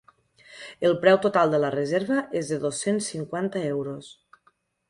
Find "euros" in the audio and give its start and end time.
3.75-4.13